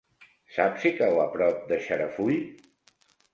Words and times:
Saps 0.53 0.79
si 0.85 0.91
cau 1.01 1.21
a 1.25 1.27
prop 1.35 1.59
de 1.73 1.79
Xarafull? 1.89 2.41